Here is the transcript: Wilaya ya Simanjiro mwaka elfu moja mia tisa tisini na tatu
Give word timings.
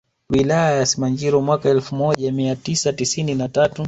Wilaya 0.29 0.71
ya 0.77 0.85
Simanjiro 0.85 1.41
mwaka 1.41 1.69
elfu 1.69 1.95
moja 1.95 2.31
mia 2.31 2.55
tisa 2.55 2.93
tisini 2.93 3.35
na 3.35 3.49
tatu 3.49 3.79